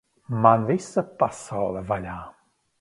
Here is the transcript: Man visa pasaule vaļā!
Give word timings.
Man 0.45 0.65
visa 0.69 1.05
pasaule 1.21 1.87
vaļā! 1.93 2.19